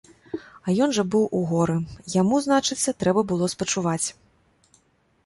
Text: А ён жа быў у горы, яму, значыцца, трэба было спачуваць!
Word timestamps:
А 0.67 0.73
ён 0.85 0.93
жа 0.97 1.03
быў 1.15 1.25
у 1.39 1.41
горы, 1.51 1.75
яму, 2.21 2.35
значыцца, 2.45 2.95
трэба 3.05 3.21
было 3.33 3.51
спачуваць! 3.55 4.07